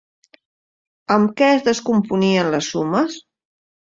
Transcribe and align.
Amb 1.15 1.35
què 1.41 1.49
es 1.57 1.61
descomponien 1.67 2.49
les 2.55 2.71
sumes? 2.77 3.19